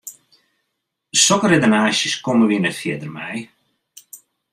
[1.23, 3.39] Sokke redenaasjes komme wy net fierder mei.